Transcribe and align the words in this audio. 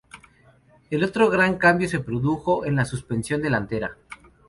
El 0.89 1.03
otro 1.03 1.29
gran 1.29 1.59
cambio 1.59 1.87
se 1.87 1.99
produjo 1.99 2.65
en 2.65 2.75
la 2.75 2.85
suspensión 2.85 3.39
delantera. 3.39 3.97